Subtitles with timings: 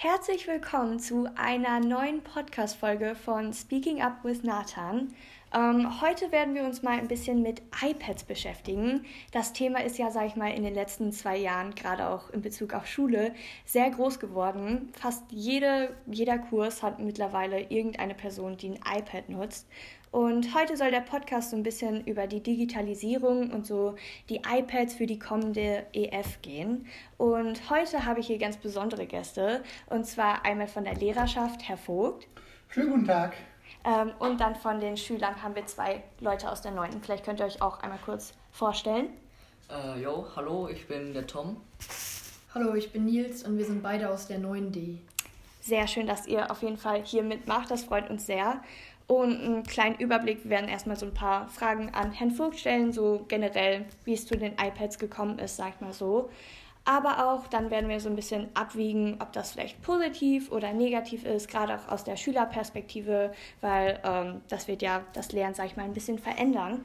[0.00, 5.12] Herzlich willkommen zu einer neuen Podcast-Folge von Speaking Up with Nathan.
[5.52, 9.04] Ähm, heute werden wir uns mal ein bisschen mit iPads beschäftigen.
[9.32, 12.42] Das Thema ist ja, sage ich mal, in den letzten zwei Jahren, gerade auch in
[12.42, 13.34] Bezug auf Schule,
[13.64, 14.92] sehr groß geworden.
[14.92, 19.66] Fast jede, jeder Kurs hat mittlerweile irgendeine Person, die ein iPad nutzt.
[20.10, 23.94] Und heute soll der Podcast so ein bisschen über die Digitalisierung und so
[24.28, 26.86] die iPads für die kommende EF gehen.
[27.18, 29.62] Und heute habe ich hier ganz besondere Gäste.
[29.86, 32.26] Und zwar einmal von der Lehrerschaft, Herr Vogt.
[32.68, 33.34] Schönen guten Tag.
[33.84, 37.02] Ähm, und dann von den Schülern haben wir zwei Leute aus der 9.
[37.02, 39.08] Vielleicht könnt ihr euch auch einmal kurz vorstellen.
[39.70, 41.60] Äh, jo, hallo, ich bin der Tom.
[42.54, 44.98] Hallo, ich bin Nils und wir sind beide aus der 9D.
[45.60, 47.70] Sehr schön, dass ihr auf jeden Fall hier mitmacht.
[47.70, 48.62] Das freut uns sehr.
[49.08, 50.44] Und einen kleinen Überblick.
[50.44, 54.26] Wir werden erstmal so ein paar Fragen an Herrn Vogt stellen, so generell, wie es
[54.26, 56.28] zu den iPads gekommen ist, sag ich mal so.
[56.84, 61.24] Aber auch dann werden wir so ein bisschen abwiegen, ob das vielleicht positiv oder negativ
[61.24, 65.76] ist, gerade auch aus der Schülerperspektive, weil ähm, das wird ja das Lernen, sag ich
[65.76, 66.84] mal, ein bisschen verändern.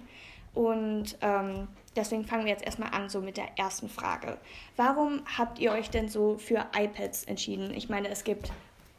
[0.54, 4.38] Und ähm, deswegen fangen wir jetzt erstmal an, so mit der ersten Frage.
[4.76, 7.74] Warum habt ihr euch denn so für iPads entschieden?
[7.74, 8.52] Ich meine, es gibt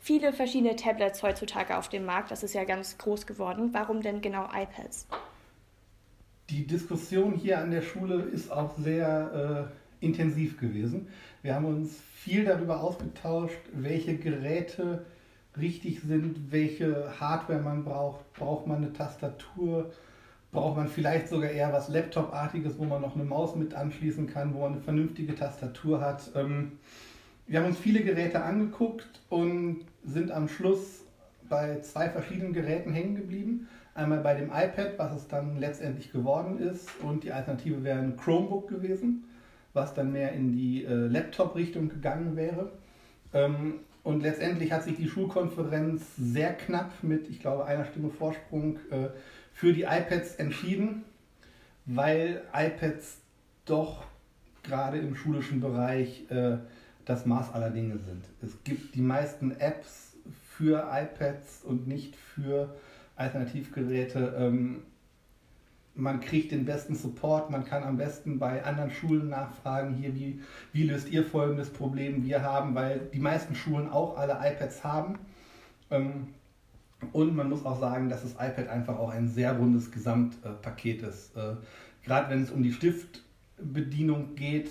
[0.04, 2.30] viele verschiedene Tablets heutzutage auf dem Markt.
[2.30, 3.70] Das ist ja ganz groß geworden.
[3.72, 5.06] Warum denn genau iPads?
[6.50, 9.70] Die Diskussion hier an der Schule ist auch sehr
[10.02, 11.08] äh, intensiv gewesen.
[11.40, 15.06] Wir haben uns viel darüber ausgetauscht, welche Geräte
[15.58, 18.30] richtig sind, welche Hardware man braucht.
[18.34, 19.90] Braucht man eine Tastatur?
[20.52, 24.52] Braucht man vielleicht sogar eher was Laptop-artiges, wo man noch eine Maus mit anschließen kann,
[24.52, 26.30] wo man eine vernünftige Tastatur hat?
[26.34, 26.72] Ähm,
[27.46, 31.04] wir haben uns viele Geräte angeguckt und sind am Schluss
[31.48, 33.68] bei zwei verschiedenen Geräten hängen geblieben.
[33.94, 38.16] Einmal bei dem iPad, was es dann letztendlich geworden ist, und die Alternative wäre ein
[38.16, 39.24] Chromebook gewesen,
[39.72, 42.72] was dann mehr in die äh, Laptop-Richtung gegangen wäre.
[43.32, 48.76] Ähm, und letztendlich hat sich die Schulkonferenz sehr knapp mit, ich glaube, einer Stimme Vorsprung
[48.90, 49.08] äh,
[49.52, 51.04] für die iPads entschieden,
[51.86, 53.20] weil iPads
[53.64, 54.04] doch
[54.62, 56.58] gerade im schulischen Bereich äh,
[57.04, 58.24] das Maß aller Dinge sind.
[58.42, 60.16] Es gibt die meisten Apps
[60.56, 62.74] für iPads und nicht für
[63.16, 64.34] Alternativgeräte.
[64.38, 64.82] Ähm,
[65.94, 70.40] man kriegt den besten Support, man kann am besten bei anderen Schulen nachfragen, hier, wie,
[70.72, 75.18] wie löst ihr folgendes Problem wir haben, weil die meisten Schulen auch alle iPads haben.
[75.90, 76.28] Ähm,
[77.12, 81.36] und man muss auch sagen, dass das iPad einfach auch ein sehr rundes Gesamtpaket ist.
[81.36, 81.56] Äh,
[82.02, 84.70] gerade wenn es um die Stiftbedienung geht,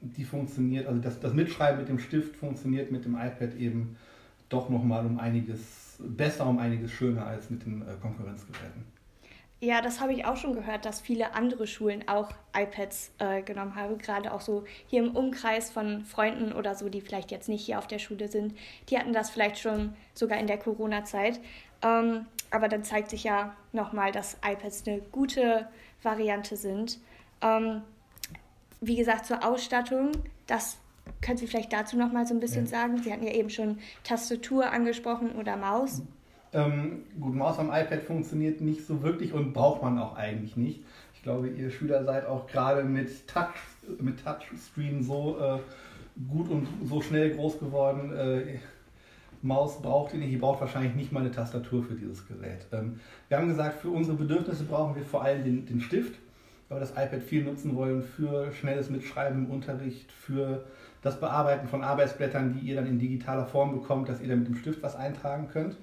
[0.00, 3.96] die funktioniert, also das, das Mitschreiben mit dem Stift funktioniert mit dem iPad eben
[4.48, 8.84] doch nochmal um einiges besser, um einiges schöner als mit den äh, Konkurrenzgeräten.
[9.60, 13.74] Ja, das habe ich auch schon gehört, dass viele andere Schulen auch iPads äh, genommen
[13.74, 13.98] haben.
[13.98, 17.78] Gerade auch so hier im Umkreis von Freunden oder so, die vielleicht jetzt nicht hier
[17.78, 18.54] auf der Schule sind.
[18.88, 21.40] Die hatten das vielleicht schon sogar in der Corona-Zeit.
[21.82, 25.66] Ähm, aber dann zeigt sich ja nochmal, dass iPads eine gute
[26.04, 27.00] Variante sind.
[27.42, 27.82] Ähm,
[28.80, 30.12] wie gesagt, zur Ausstattung,
[30.46, 30.78] das
[31.20, 32.70] können Sie vielleicht dazu noch mal so ein bisschen ja.
[32.70, 33.02] sagen?
[33.02, 36.02] Sie hatten ja eben schon Tastatur angesprochen oder Maus.
[36.52, 40.82] Ähm, gut, Maus am iPad funktioniert nicht so wirklich und braucht man auch eigentlich nicht.
[41.14, 43.54] Ich glaube, ihr Schüler seid auch gerade mit, Touch,
[44.00, 45.58] mit Touchscreen so äh,
[46.30, 48.12] gut und so schnell groß geworden.
[48.16, 48.58] Äh,
[49.42, 52.66] Maus braucht ihr nicht, ihr braucht wahrscheinlich nicht mal eine Tastatur für dieses Gerät.
[52.72, 56.18] Ähm, wir haben gesagt, für unsere Bedürfnisse brauchen wir vor allem den, den Stift
[56.68, 60.64] weil das iPad viel nutzen wollen für schnelles Mitschreiben im Unterricht, für
[61.02, 64.48] das Bearbeiten von Arbeitsblättern, die ihr dann in digitaler Form bekommt, dass ihr dann mit
[64.48, 65.76] dem Stift was eintragen könnt.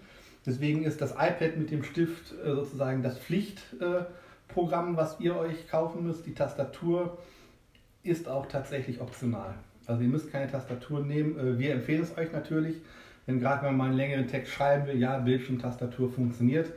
[0.45, 6.03] Deswegen ist das iPad mit dem Stift äh, sozusagen das Pflichtprogramm, was ihr euch kaufen
[6.03, 6.25] müsst.
[6.25, 7.17] Die Tastatur
[8.03, 9.55] ist auch tatsächlich optional.
[9.87, 11.39] Also ihr müsst keine Tastatur nehmen.
[11.39, 12.75] Äh, wir empfehlen es euch natürlich,
[13.25, 16.71] denn gerade wenn man mal einen längeren Text schreiben will, ja, Bildschirmtastatur funktioniert,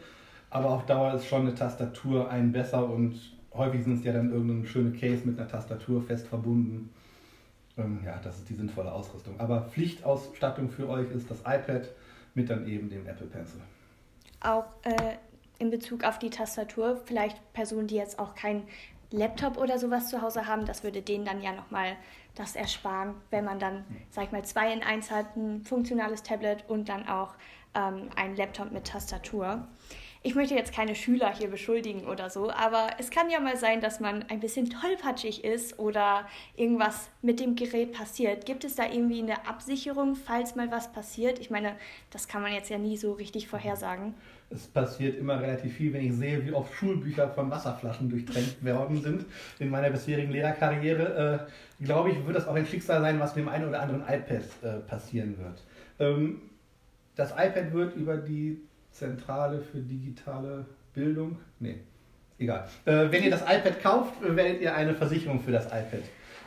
[0.49, 3.21] aber auf Dauer ist schon eine Tastatur ein besser und
[3.59, 6.91] häufig sind es ja dann irgendeine schöne Case mit einer Tastatur fest verbunden.
[7.77, 9.39] Ähm, ja, das ist die sinnvolle Ausrüstung.
[9.39, 11.89] Aber Pflichtausstattung für euch ist das iPad
[12.34, 13.60] mit dann eben dem Apple Pencil.
[14.41, 15.16] Auch äh,
[15.59, 18.63] in Bezug auf die Tastatur, vielleicht Personen, die jetzt auch keinen
[19.10, 21.97] Laptop oder sowas zu Hause haben, das würde denen dann ja nochmal
[22.34, 26.65] das ersparen, wenn man dann, sag ich mal, zwei in eins hat, ein funktionales Tablet
[26.69, 27.34] und dann auch
[27.75, 29.66] ähm, ein Laptop mit Tastatur.
[30.22, 33.80] Ich möchte jetzt keine Schüler hier beschuldigen oder so, aber es kann ja mal sein,
[33.80, 36.26] dass man ein bisschen tollpatschig ist oder
[36.56, 38.44] irgendwas mit dem Gerät passiert.
[38.44, 41.38] Gibt es da irgendwie eine Absicherung, falls mal was passiert?
[41.38, 41.76] Ich meine,
[42.10, 44.15] das kann man jetzt ja nie so richtig vorhersagen.
[44.50, 49.03] Es passiert immer relativ viel, wenn ich sehe, wie oft Schulbücher von Wasserflaschen durchtränkt worden
[49.03, 49.26] sind
[49.59, 51.48] in meiner bisherigen Lehrerkarriere.
[51.80, 54.03] Äh, glaube ich, wird das auch ein Schicksal sein, was mit dem einen oder anderen
[54.03, 55.62] iPad äh, passieren wird.
[56.00, 56.41] Ähm,
[57.15, 58.60] das iPad wird über die
[58.98, 61.39] Zentrale für digitale Bildung.
[61.60, 61.77] Nee,
[62.39, 62.68] egal.
[62.84, 66.03] Äh, wenn ihr das iPad kauft, werdet ihr eine Versicherung für das iPad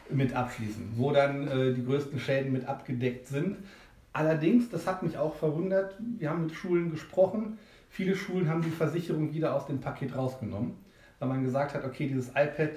[0.10, 3.58] mit abschließen, wo dann äh, die größten Schäden mit abgedeckt sind.
[4.14, 7.58] Allerdings, das hat mich auch verwundert, wir haben mit Schulen gesprochen.
[7.90, 10.74] Viele Schulen haben die Versicherung wieder aus dem Paket rausgenommen,
[11.20, 12.72] weil man gesagt hat, okay, dieses iPad,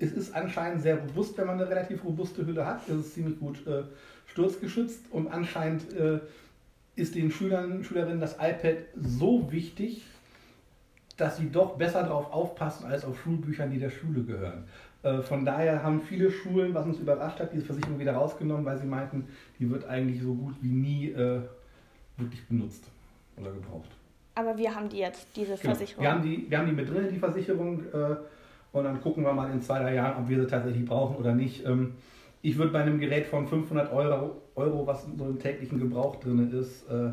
[0.00, 2.88] es ist anscheinend sehr robust, wenn man eine relativ robuste Hülle hat.
[2.88, 3.82] Es ist ziemlich gut äh,
[4.26, 6.18] sturzgeschützt und anscheinend äh,
[6.98, 10.04] ist den Schülern, Schülerinnen das iPad so wichtig,
[11.16, 14.64] dass sie doch besser darauf aufpassen als auf Schulbüchern, die der Schule gehören.
[15.02, 18.78] Äh, von daher haben viele Schulen, was uns überrascht hat, diese Versicherung wieder rausgenommen, weil
[18.78, 19.26] sie meinten,
[19.58, 21.40] die wird eigentlich so gut wie nie äh,
[22.16, 22.84] wirklich benutzt
[23.36, 23.90] oder gebraucht.
[24.34, 25.74] Aber wir haben die jetzt, diese genau.
[25.74, 26.04] Versicherung.
[26.04, 27.82] Wir haben die, wir haben die mit drin, die Versicherung.
[27.92, 28.16] Äh,
[28.70, 31.34] und dann gucken wir mal in zwei, drei Jahren, ob wir sie tatsächlich brauchen oder
[31.34, 31.64] nicht.
[31.66, 31.94] Ähm,
[32.42, 36.52] ich würde bei einem Gerät von 500 Euro, Euro was so im täglichen Gebrauch drin
[36.52, 37.10] ist, äh,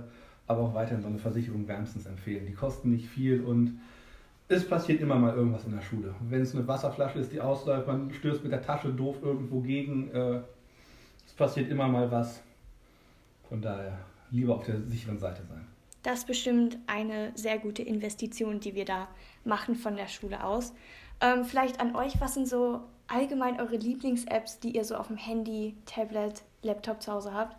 [0.48, 2.46] aber auch weiterhin so eine Versicherung wärmstens empfehlen.
[2.46, 3.80] Die kosten nicht viel und
[4.48, 6.14] es passiert immer mal irgendwas in der Schule.
[6.30, 10.12] Wenn es eine Wasserflasche ist, die ausläuft, man stößt mit der Tasche doof irgendwo gegen.
[10.12, 10.42] Äh,
[11.26, 12.42] es passiert immer mal was.
[13.50, 13.98] Von daher
[14.32, 15.66] lieber auf der sicheren Seite sein.
[16.04, 19.08] Das ist bestimmt eine sehr gute Investition, die wir da
[19.44, 20.74] machen von der Schule aus.
[21.20, 25.18] Ähm, vielleicht an euch, was sind so allgemein eure Lieblings-Apps, die ihr so auf dem
[25.18, 27.58] Handy, Tablet, Laptop zu Hause habt?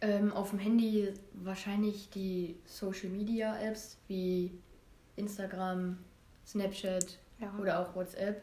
[0.00, 4.52] Ähm, auf dem Handy wahrscheinlich die Social Media Apps wie
[5.16, 5.98] Instagram,
[6.46, 7.52] Snapchat ja.
[7.58, 8.42] oder auch WhatsApp.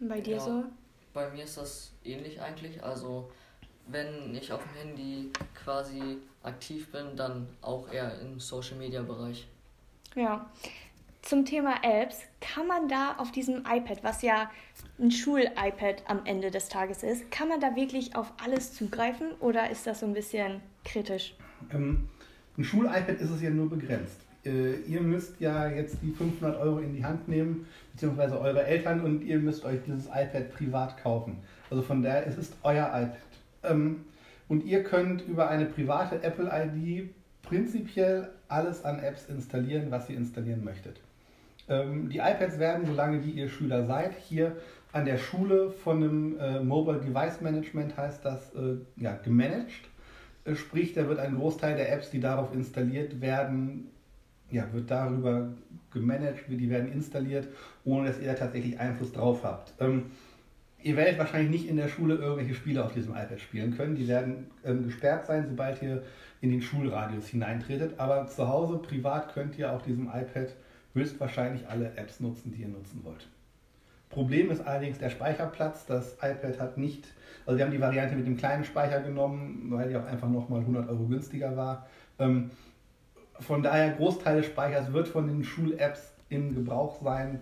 [0.00, 0.64] Bei dir ja, so?
[1.12, 2.82] Bei mir ist das ähnlich eigentlich.
[2.82, 3.30] Also
[3.86, 9.46] wenn ich auf dem Handy quasi aktiv bin, dann auch eher im Social Media Bereich.
[10.14, 10.50] Ja.
[11.26, 14.48] Zum Thema Apps, kann man da auf diesem iPad, was ja
[15.00, 19.68] ein Schul-iPad am Ende des Tages ist, kann man da wirklich auf alles zugreifen oder
[19.68, 21.34] ist das so ein bisschen kritisch?
[21.74, 22.08] Ähm,
[22.56, 24.20] ein Schul-iPad ist es ja nur begrenzt.
[24.44, 29.00] Äh, ihr müsst ja jetzt die 500 Euro in die Hand nehmen, beziehungsweise eure Eltern,
[29.00, 31.38] und ihr müsst euch dieses iPad privat kaufen.
[31.70, 33.16] Also von daher, es ist euer iPad.
[33.64, 34.04] Ähm,
[34.46, 37.10] und ihr könnt über eine private Apple-ID
[37.42, 41.00] prinzipiell alles an Apps installieren, was ihr installieren möchtet.
[41.68, 44.56] Ähm, die iPads werden, solange wie ihr Schüler seid, hier
[44.92, 49.88] an der Schule von einem äh, Mobile Device Management heißt das äh, ja, gemanagt.
[50.44, 53.90] Äh, sprich, da wird ein Großteil der Apps, die darauf installiert werden,
[54.50, 55.48] ja, wird darüber
[55.92, 57.48] gemanagt, die werden installiert,
[57.84, 59.72] ohne dass ihr tatsächlich Einfluss drauf habt.
[59.80, 60.06] Ähm,
[60.82, 63.96] ihr werdet wahrscheinlich nicht in der Schule irgendwelche Spiele auf diesem iPad spielen können.
[63.96, 66.04] Die werden ähm, gesperrt sein, sobald ihr
[66.40, 67.98] in den Schulradius hineintretet.
[67.98, 70.54] Aber zu Hause, privat, könnt ihr auf diesem iPad
[70.96, 73.28] höchstwahrscheinlich alle Apps nutzen, die ihr nutzen wollt.
[74.08, 75.86] Problem ist allerdings der Speicherplatz.
[75.86, 77.06] Das iPad hat nicht,
[77.44, 80.60] also wir haben die Variante mit dem kleinen Speicher genommen, weil die auch einfach nochmal
[80.60, 81.86] 100 Euro günstiger war.
[82.18, 82.50] Ähm,
[83.40, 87.40] von daher, Großteil des Speichers wird von den Schul-Apps in Gebrauch sein,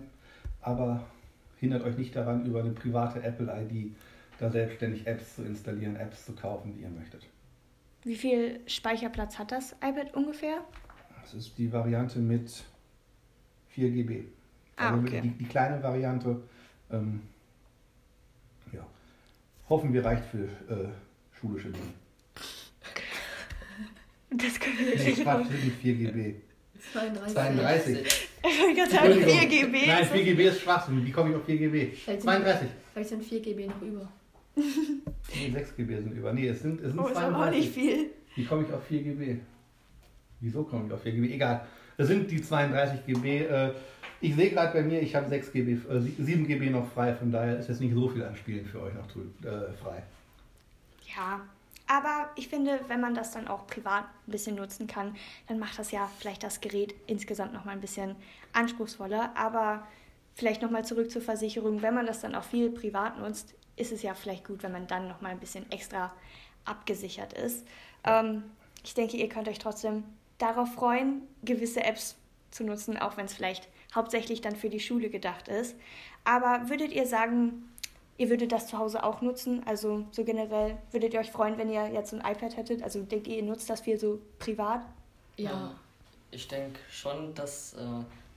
[0.61, 1.05] aber
[1.59, 3.95] hindert euch nicht daran, über eine private Apple-ID
[4.39, 7.21] da selbstständig Apps zu installieren, Apps zu kaufen, die ihr möchtet.
[8.03, 10.57] Wie viel Speicherplatz hat das iPad ungefähr?
[11.21, 12.65] Das ist die Variante mit
[13.75, 14.23] 4 GB.
[14.77, 15.21] Ah, also okay.
[15.21, 16.41] die, die, kleine Variante,
[16.91, 17.21] ähm,
[18.71, 18.85] ja,
[19.69, 20.89] hoffen wir reicht für äh,
[21.39, 21.85] schulische Dinge.
[24.37, 26.35] Das können wir nee, Quatsch, sind nicht 4 GB.
[26.91, 27.33] 32.
[27.33, 27.97] 32.
[28.47, 29.87] Ich wollte gerade sagen, 4 GB.
[29.87, 31.05] Nein, 4 GB ist Schwachsinn.
[31.05, 31.93] Wie komme ich auf 4 GB?
[32.19, 32.67] 32.
[32.91, 34.11] Vielleicht sind 4 GB noch über.
[34.55, 36.33] Nee, 6 GB sind über.
[36.33, 37.17] Nee, es sind, es sind oh, 32.
[37.17, 38.11] ist aber auch nicht viel.
[38.35, 39.37] Wie komme ich auf 4 GB?
[40.41, 41.33] Wieso komme ich auf 4 GB?
[41.33, 41.65] Egal.
[41.97, 43.45] Das sind die 32 GB.
[43.45, 43.71] Äh,
[44.21, 45.77] ich sehe gerade bei mir, ich habe 6 GB,
[46.19, 48.93] 7 GB noch frei, von daher ist jetzt nicht so viel an Spielen für euch
[48.93, 50.03] noch äh, frei.
[51.15, 51.41] Ja,
[51.87, 55.15] aber ich finde, wenn man das dann auch privat ein bisschen nutzen kann,
[55.47, 58.15] dann macht das ja vielleicht das Gerät insgesamt nochmal ein bisschen
[58.53, 59.33] anspruchsvoller.
[59.35, 59.85] Aber
[60.33, 61.81] vielleicht nochmal zurück zur Versicherung.
[61.81, 64.87] Wenn man das dann auch viel privat nutzt, ist es ja vielleicht gut, wenn man
[64.87, 66.11] dann nochmal ein bisschen extra
[66.63, 67.67] abgesichert ist.
[68.03, 68.43] Ähm,
[68.83, 70.03] ich denke, ihr könnt euch trotzdem
[70.37, 72.15] darauf freuen, gewisse Apps
[72.51, 75.75] zu nutzen, auch wenn es vielleicht hauptsächlich dann für die Schule gedacht ist.
[76.23, 77.69] Aber würdet ihr sagen,
[78.17, 79.61] Ihr würdet das zu Hause auch nutzen?
[79.65, 82.81] Also so generell, würdet ihr euch freuen, wenn ihr jetzt ein iPad hättet?
[82.81, 84.81] Also denkt ihr, ihr nutzt das viel so privat?
[85.37, 85.75] Ja.
[86.31, 87.83] ich denke schon, dass äh,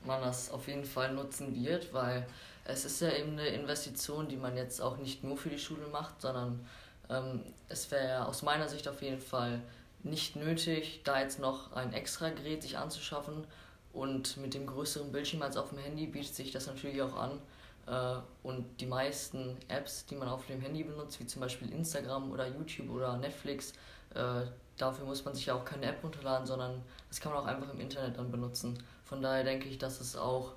[0.05, 2.26] man das auf jeden Fall nutzen wird, weil
[2.64, 5.87] es ist ja eben eine Investition, die man jetzt auch nicht nur für die Schule
[5.93, 6.67] macht, sondern
[7.09, 9.62] ähm, es wäre aus meiner Sicht auf jeden Fall
[10.09, 13.47] nicht nötig, da jetzt noch ein extra Gerät sich anzuschaffen.
[13.93, 17.41] Und mit dem größeren Bildschirm als auf dem Handy bietet sich das natürlich auch an.
[17.87, 22.31] Äh, und die meisten Apps, die man auf dem Handy benutzt, wie zum Beispiel Instagram
[22.31, 23.73] oder YouTube oder Netflix,
[24.15, 24.43] äh,
[24.77, 27.73] dafür muss man sich ja auch keine App runterladen, sondern das kann man auch einfach
[27.73, 28.79] im Internet dann benutzen.
[29.05, 30.53] Von daher denke ich, dass es auch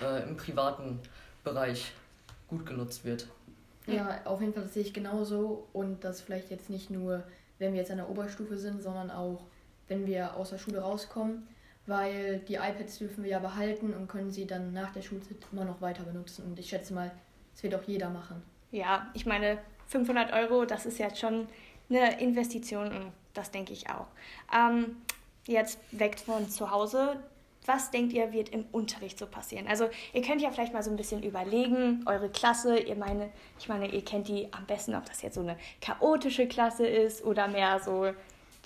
[0.00, 1.00] äh, im privaten
[1.44, 1.92] Bereich
[2.48, 3.26] gut genutzt wird.
[3.86, 7.24] Ja, auf jeden Fall sehe ich genauso und das vielleicht jetzt nicht nur,
[7.62, 9.40] wenn wir jetzt an der Oberstufe sind, sondern auch,
[9.88, 11.46] wenn wir aus der Schule rauskommen,
[11.86, 15.64] weil die iPads dürfen wir ja behalten und können sie dann nach der Schulzeit immer
[15.64, 17.10] noch weiter benutzen und ich schätze mal,
[17.52, 18.42] das wird auch jeder machen.
[18.70, 21.46] Ja, ich meine, 500 Euro, das ist jetzt schon
[21.88, 24.06] eine Investition und das denke ich auch.
[24.54, 24.96] Ähm,
[25.46, 27.16] jetzt weg von zu Hause.
[27.66, 29.66] Was denkt ihr, wird im Unterricht so passieren?
[29.68, 33.68] Also ihr könnt ja vielleicht mal so ein bisschen überlegen, eure Klasse, ihr meine, ich
[33.68, 37.46] meine, ihr kennt die am besten, ob das jetzt so eine chaotische Klasse ist oder
[37.46, 38.12] mehr so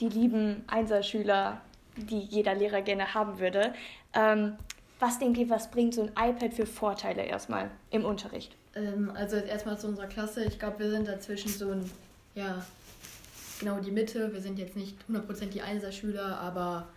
[0.01, 1.61] die lieben Einserschüler,
[1.97, 3.75] die jeder Lehrer gerne haben würde.
[4.15, 4.57] Ähm,
[4.99, 8.57] was denkt ihr, was bringt so ein iPad für Vorteile erstmal im Unterricht?
[8.75, 10.45] Ähm, also erstmal zu unserer Klasse.
[10.45, 11.91] Ich glaube, wir sind dazwischen so ein,
[12.35, 12.65] ja,
[13.61, 14.33] genau die Mitte.
[14.33, 16.89] Wir sind jetzt nicht 100% die Einserschüler, aber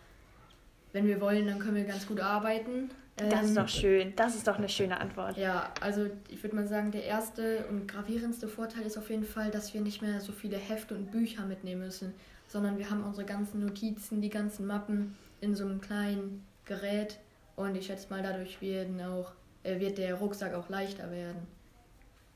[0.93, 2.89] wenn wir wollen, dann können wir ganz gut arbeiten.
[3.15, 4.15] Das ist ähm, doch schön.
[4.15, 5.37] Das ist doch eine schöne Antwort.
[5.37, 9.51] Ja, also ich würde mal sagen, der erste und gravierendste Vorteil ist auf jeden Fall,
[9.51, 12.13] dass wir nicht mehr so viele Hefte und Bücher mitnehmen müssen,
[12.47, 17.19] sondern wir haben unsere ganzen Notizen, die ganzen Mappen in so einem kleinen Gerät
[17.55, 21.45] und ich schätze mal, dadurch werden auch, äh, wird der Rucksack auch leichter werden.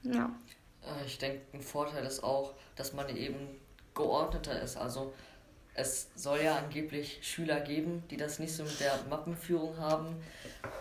[0.03, 0.35] Ja.
[0.81, 3.37] Äh, ich denke, ein Vorteil ist auch, dass man eben
[3.93, 4.75] geordneter ist.
[4.75, 5.13] Also
[5.75, 10.15] es soll ja angeblich Schüler geben, die das nicht so mit der Mappenführung haben.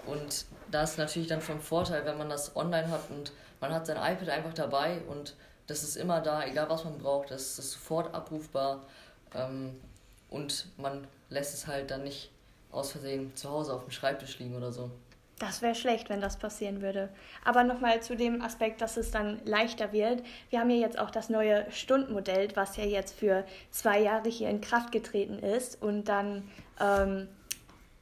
[0.06, 3.86] Und da ist natürlich dann vom Vorteil, wenn man das online hat und man hat
[3.86, 5.34] sein iPad einfach dabei und
[5.66, 8.82] das ist immer da, egal was man braucht, das ist sofort abrufbar
[9.34, 9.80] ähm,
[10.28, 12.30] und man lässt es halt dann nicht
[12.72, 14.90] aus Versehen zu Hause auf dem Schreibtisch liegen oder so.
[15.42, 17.08] Das wäre schlecht, wenn das passieren würde.
[17.44, 20.22] Aber nochmal zu dem Aspekt, dass es dann leichter wird.
[20.50, 24.48] Wir haben ja jetzt auch das neue Stundenmodell, was ja jetzt für zwei Jahre hier
[24.48, 25.82] in Kraft getreten ist.
[25.82, 26.48] Und dann
[26.80, 27.26] ähm,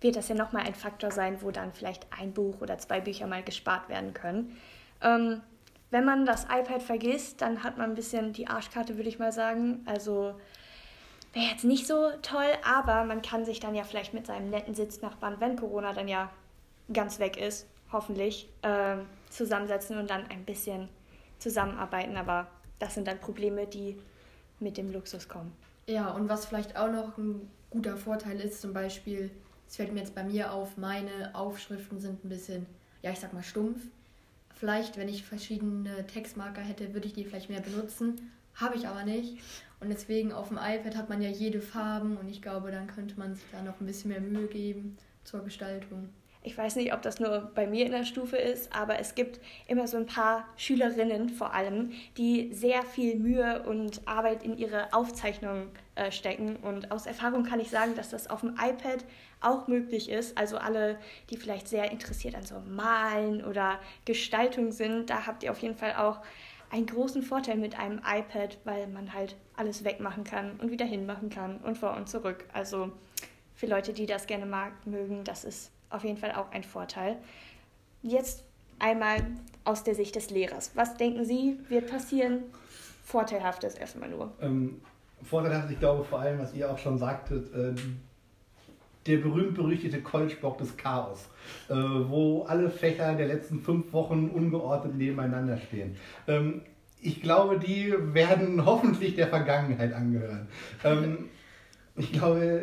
[0.02, 3.26] wird das ja nochmal ein Faktor sein, wo dann vielleicht ein Buch oder zwei Bücher
[3.26, 4.54] mal gespart werden können.
[5.00, 5.40] Ähm,
[5.90, 9.32] wenn man das iPad vergisst, dann hat man ein bisschen die Arschkarte, würde ich mal
[9.32, 9.82] sagen.
[9.86, 10.34] Also
[11.32, 14.74] wäre jetzt nicht so toll, aber man kann sich dann ja vielleicht mit seinem netten
[14.74, 16.30] Sitznachbarn, wenn Corona dann ja
[16.92, 18.96] ganz weg ist, hoffentlich, äh,
[19.30, 20.88] zusammensetzen und dann ein bisschen
[21.38, 22.16] zusammenarbeiten.
[22.16, 23.96] Aber das sind dann Probleme, die
[24.58, 25.52] mit dem Luxus kommen.
[25.86, 29.30] Ja, und was vielleicht auch noch ein guter Vorteil ist, zum Beispiel,
[29.68, 32.66] es fällt mir jetzt bei mir auf, meine Aufschriften sind ein bisschen,
[33.02, 33.80] ja, ich sag mal stumpf.
[34.54, 38.30] Vielleicht, wenn ich verschiedene Textmarker hätte, würde ich die vielleicht mehr benutzen.
[38.54, 39.38] Habe ich aber nicht.
[39.80, 43.18] Und deswegen auf dem iPad hat man ja jede Farben und ich glaube, dann könnte
[43.18, 46.10] man sich da noch ein bisschen mehr Mühe geben zur Gestaltung
[46.42, 49.40] ich weiß nicht, ob das nur bei mir in der Stufe ist, aber es gibt
[49.68, 54.92] immer so ein paar Schülerinnen vor allem, die sehr viel Mühe und Arbeit in ihre
[54.94, 56.56] Aufzeichnungen äh, stecken.
[56.56, 59.04] Und aus Erfahrung kann ich sagen, dass das auf dem iPad
[59.42, 60.38] auch möglich ist.
[60.38, 65.50] Also alle, die vielleicht sehr interessiert an so Malen oder Gestaltung sind, da habt ihr
[65.50, 66.20] auf jeden Fall auch
[66.70, 71.28] einen großen Vorteil mit einem iPad, weil man halt alles wegmachen kann und wieder hinmachen
[71.28, 72.46] kann und vor und zurück.
[72.54, 72.92] Also
[73.54, 77.16] für Leute, die das gerne mag, mögen, das ist auf jeden Fall auch ein Vorteil.
[78.02, 78.44] Jetzt
[78.78, 79.26] einmal
[79.64, 80.72] aus der Sicht des Lehrers.
[80.74, 82.44] Was denken Sie, wird passieren?
[83.04, 84.32] Vorteilhaftes erstmal nur.
[84.40, 84.80] Ähm,
[85.22, 87.74] vorteilhaft, ich glaube vor allem, was ihr auch schon sagtet, äh,
[89.06, 91.28] der berühmt-berüchtigte College-Block des Chaos,
[91.68, 95.96] äh, wo alle Fächer der letzten fünf Wochen ungeordnet nebeneinander stehen.
[96.28, 96.62] Ähm,
[97.00, 100.48] ich glaube, die werden hoffentlich der Vergangenheit angehören.
[100.84, 101.28] Ähm,
[101.96, 102.62] ich glaube,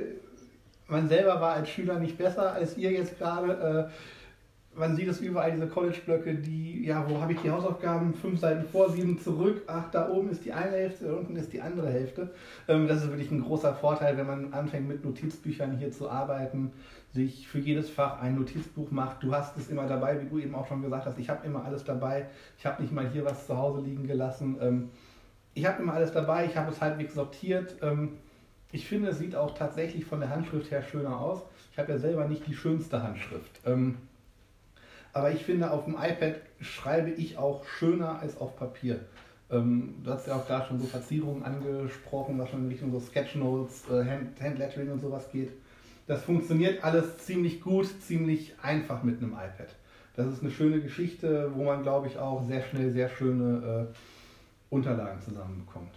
[0.87, 3.89] man selber war als Schüler nicht besser als ihr jetzt gerade.
[3.89, 3.91] Äh,
[4.77, 8.13] man sieht es überall, diese College-Blöcke, die, ja, wo habe ich die Hausaufgaben?
[8.13, 11.51] Fünf Seiten vor, sieben zurück, ach, da oben ist die eine Hälfte, da unten ist
[11.51, 12.29] die andere Hälfte.
[12.67, 16.71] Ähm, das ist wirklich ein großer Vorteil, wenn man anfängt mit Notizbüchern hier zu arbeiten,
[17.11, 19.23] sich für jedes Fach ein Notizbuch macht.
[19.23, 21.17] Du hast es immer dabei, wie du eben auch schon gesagt hast.
[21.17, 22.27] Ich habe immer alles dabei.
[22.59, 24.57] Ich habe nicht mal hier was zu Hause liegen gelassen.
[24.61, 24.89] Ähm,
[25.55, 27.77] ich habe immer alles dabei, ich habe es halbwegs sortiert.
[27.81, 28.19] Ähm,
[28.71, 31.41] ich finde, es sieht auch tatsächlich von der Handschrift her schöner aus.
[31.71, 33.61] Ich habe ja selber nicht die schönste Handschrift.
[33.65, 33.97] Ähm,
[35.13, 38.99] aber ich finde, auf dem iPad schreibe ich auch schöner als auf Papier.
[39.49, 42.99] Ähm, du hast ja auch da schon so Verzierungen angesprochen, was schon in Richtung so
[42.99, 45.51] Sketchnotes, äh, Hand, Handlettering und sowas geht.
[46.05, 49.67] das funktioniert alles ziemlich gut, ziemlich einfach mit einem iPad.
[50.15, 54.73] Das ist eine schöne Geschichte, wo man, glaube ich, auch sehr schnell sehr schöne äh,
[54.73, 55.91] Unterlagen zusammenbekommt.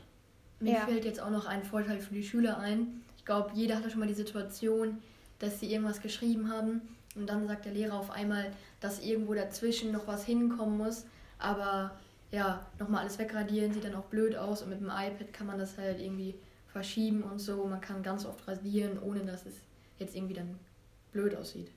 [0.60, 0.80] Mir ja.
[0.80, 3.02] fällt jetzt auch noch ein Vorteil für die Schüler ein.
[3.16, 4.98] Ich glaube, jeder hatte schon mal die Situation,
[5.38, 6.82] dass sie irgendwas geschrieben haben
[7.16, 11.06] und dann sagt der Lehrer auf einmal, dass irgendwo dazwischen noch was hinkommen muss.
[11.38, 11.98] Aber
[12.30, 15.58] ja, nochmal alles wegradieren sieht dann auch blöd aus und mit dem iPad kann man
[15.58, 16.34] das halt irgendwie
[16.68, 17.64] verschieben und so.
[17.64, 19.54] Man kann ganz oft rasieren, ohne dass es
[19.98, 20.58] jetzt irgendwie dann
[21.12, 21.70] blöd aussieht.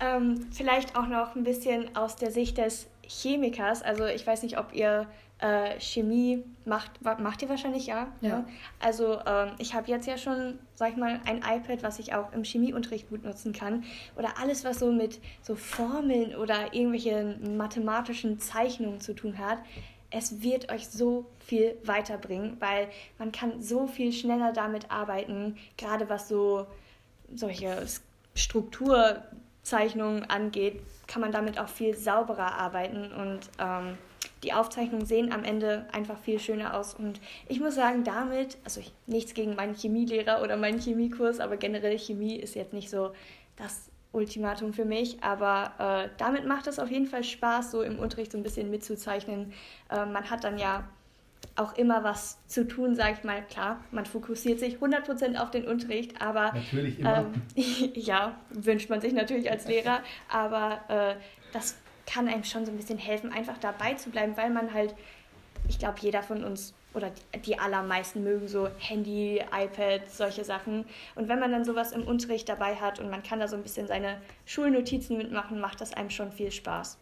[0.00, 3.82] Ähm, vielleicht auch noch ein bisschen aus der Sicht des Chemikers.
[3.82, 5.06] Also ich weiß nicht, ob ihr
[5.38, 8.08] äh, Chemie macht, macht ihr wahrscheinlich ja.
[8.20, 8.38] ja.
[8.38, 8.44] Ne?
[8.80, 12.32] Also ähm, ich habe jetzt ja schon, sag ich mal, ein iPad, was ich auch
[12.32, 13.84] im Chemieunterricht gut nutzen kann.
[14.16, 19.58] Oder alles, was so mit so Formeln oder irgendwelchen mathematischen Zeichnungen zu tun hat.
[20.10, 26.08] Es wird euch so viel weiterbringen, weil man kann so viel schneller damit arbeiten, gerade
[26.08, 26.66] was so
[27.34, 27.84] solche
[28.34, 33.98] Strukturzeichnungen angeht, kann man damit auch viel sauberer arbeiten und ähm,
[34.42, 36.94] die Aufzeichnungen sehen am Ende einfach viel schöner aus.
[36.94, 41.56] Und ich muss sagen, damit, also ich, nichts gegen meinen Chemielehrer oder meinen Chemiekurs, aber
[41.56, 43.12] generell Chemie ist jetzt nicht so
[43.56, 45.22] das Ultimatum für mich.
[45.22, 48.70] Aber äh, damit macht es auf jeden Fall Spaß, so im Unterricht so ein bisschen
[48.70, 49.52] mitzuzeichnen.
[49.90, 50.88] Äh, man hat dann ja
[51.56, 53.42] auch immer was zu tun, sage ich mal.
[53.42, 57.26] Klar, man fokussiert sich 100% auf den Unterricht, aber natürlich immer.
[57.56, 61.14] Ähm, ja, wünscht man sich natürlich als Lehrer, aber äh,
[61.52, 64.94] das kann einem schon so ein bisschen helfen, einfach dabei zu bleiben, weil man halt,
[65.68, 67.12] ich glaube, jeder von uns oder
[67.44, 70.86] die allermeisten mögen so Handy, iPad, solche Sachen.
[71.14, 73.62] Und wenn man dann sowas im Unterricht dabei hat und man kann da so ein
[73.62, 76.96] bisschen seine Schulnotizen mitmachen, macht das einem schon viel Spaß.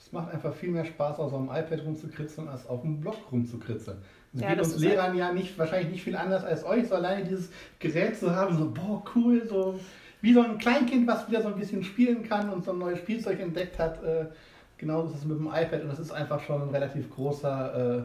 [0.00, 3.16] Es macht einfach viel mehr Spaß, auf so einem iPad rumzukritzeln, als auf einem Blog
[3.30, 3.98] rumzukritzeln.
[4.34, 6.94] Es ja, geht uns Lehrern halt ja nicht, wahrscheinlich nicht viel anders als euch, so
[6.94, 9.78] alleine dieses Gerät zu haben, so, boah, cool, so
[10.22, 12.98] wie so ein Kleinkind, was wieder so ein bisschen spielen kann und so ein neues
[12.98, 14.02] Spielzeug entdeckt hat.
[14.02, 14.26] Äh,
[14.78, 18.02] genauso ist es mit dem iPad und das ist einfach schon ein relativ großer äh,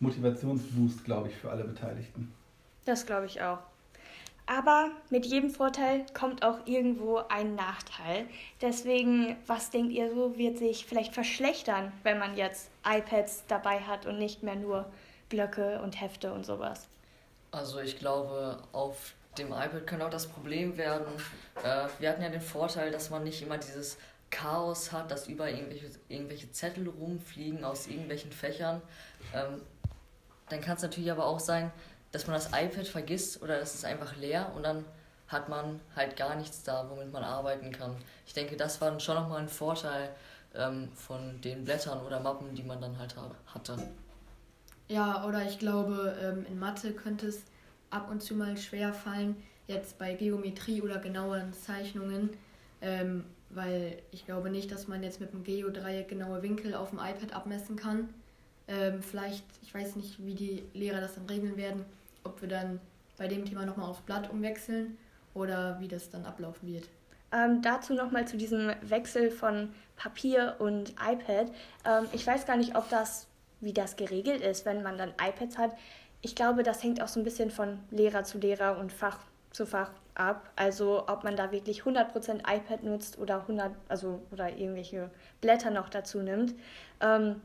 [0.00, 2.32] Motivationsboost, glaube ich, für alle Beteiligten.
[2.84, 3.58] Das glaube ich auch.
[4.46, 8.26] Aber mit jedem Vorteil kommt auch irgendwo ein Nachteil.
[8.60, 14.04] Deswegen, was denkt ihr so, wird sich vielleicht verschlechtern, wenn man jetzt iPads dabei hat
[14.04, 14.84] und nicht mehr nur
[15.30, 16.88] Blöcke und Hefte und sowas?
[17.52, 21.06] Also ich glaube, auf dem iPad könnte auch das Problem werden.
[21.62, 23.96] Äh, wir hatten ja den Vorteil, dass man nicht immer dieses
[24.30, 28.82] Chaos hat, dass über irgendwelche, irgendwelche Zettel rumfliegen aus irgendwelchen Fächern.
[29.32, 29.62] Ähm,
[30.48, 31.72] dann kann es natürlich aber auch sein,
[32.14, 34.84] dass man das iPad vergisst oder es ist einfach leer und dann
[35.26, 37.96] hat man halt gar nichts da, womit man arbeiten kann.
[38.24, 40.10] Ich denke, das war schon nochmal ein Vorteil
[40.54, 43.76] ähm, von den Blättern oder Mappen, die man dann halt hatte.
[44.86, 47.42] Ja, oder ich glaube, ähm, in Mathe könnte es
[47.90, 52.30] ab und zu mal schwer fallen, jetzt bei Geometrie oder genaueren Zeichnungen,
[52.80, 56.98] ähm, weil ich glaube nicht, dass man jetzt mit dem Geodreieck genaue Winkel auf dem
[56.98, 58.10] iPad abmessen kann.
[58.68, 61.84] Ähm, vielleicht, ich weiß nicht, wie die Lehrer das dann regeln werden,
[62.24, 62.80] ob wir dann
[63.16, 64.96] bei dem Thema nochmal aufs Blatt umwechseln
[65.34, 66.88] oder wie das dann ablaufen wird.
[67.32, 71.50] Ähm, dazu nochmal zu diesem Wechsel von Papier und iPad.
[71.84, 73.26] Ähm, ich weiß gar nicht, ob das,
[73.60, 75.72] wie das geregelt ist, wenn man dann iPads hat.
[76.20, 79.18] Ich glaube, das hängt auch so ein bisschen von Lehrer zu Lehrer und Fach
[79.50, 80.48] zu Fach ab.
[80.56, 85.10] Also ob man da wirklich 100% iPad nutzt oder 100, also oder irgendwelche
[85.40, 86.54] Blätter noch dazu nimmt.
[87.00, 87.40] Ähm,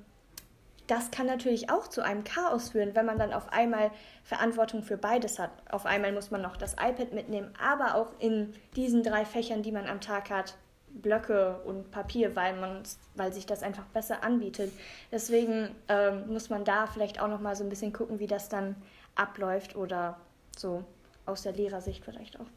[0.90, 3.92] das kann natürlich auch zu einem Chaos führen, wenn man dann auf einmal
[4.24, 5.52] Verantwortung für beides hat.
[5.70, 9.72] Auf einmal muss man noch das iPad mitnehmen, aber auch in diesen drei Fächern, die
[9.72, 10.58] man am Tag hat,
[10.90, 12.82] Blöcke und Papier, weil, man,
[13.16, 14.72] weil sich das einfach besser anbietet.
[15.12, 18.50] Deswegen ähm, muss man da vielleicht auch noch mal so ein bisschen gucken, wie das
[18.50, 18.76] dann
[19.14, 20.20] abläuft oder
[20.58, 20.84] so
[21.28, 22.48] aus der Lehrersicht vielleicht auch.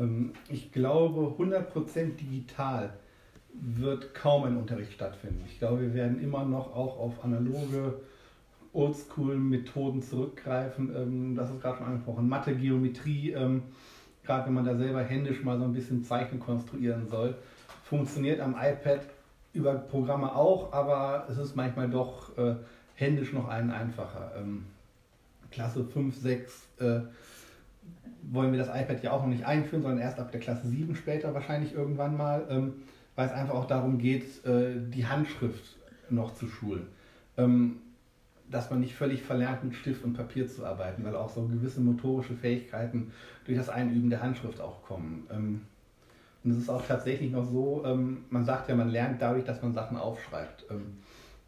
[0.00, 2.92] Ähm, ich glaube, 100% digital
[3.60, 5.44] wird kaum ein Unterricht stattfinden.
[5.46, 7.94] Ich glaube, wir werden immer noch auch auf analoge
[8.72, 10.94] Oldschool-Methoden zurückgreifen.
[10.94, 12.28] Ähm, das ist gerade schon angesprochen.
[12.28, 13.62] Mathe, Geometrie, ähm,
[14.24, 17.36] gerade wenn man da selber händisch mal so ein bisschen Zeichen konstruieren soll,
[17.84, 19.00] funktioniert am iPad
[19.52, 22.56] über Programme auch, aber es ist manchmal doch äh,
[22.94, 24.32] händisch noch einen einfacher.
[24.38, 24.66] Ähm,
[25.50, 27.00] Klasse 5, 6 äh,
[28.22, 30.94] wollen wir das iPad ja auch noch nicht einführen, sondern erst ab der Klasse 7
[30.96, 32.72] später wahrscheinlich irgendwann mal.
[33.16, 35.76] Weil es einfach auch darum geht, äh, die Handschrift
[36.10, 36.86] noch zu schulen.
[37.36, 37.78] Ähm,
[38.48, 41.80] dass man nicht völlig verlernt, mit Stift und Papier zu arbeiten, weil auch so gewisse
[41.80, 43.12] motorische Fähigkeiten
[43.44, 45.26] durch das Einüben der Handschrift auch kommen.
[45.32, 45.62] Ähm,
[46.44, 49.62] und es ist auch tatsächlich noch so, ähm, man sagt ja, man lernt dadurch, dass
[49.62, 50.66] man Sachen aufschreibt.